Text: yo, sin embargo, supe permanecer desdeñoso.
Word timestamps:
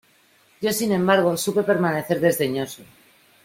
yo, 0.61 0.73
sin 0.73 0.91
embargo, 0.93 1.37
supe 1.37 1.61
permanecer 1.61 2.19
desdeñoso. 2.19 2.81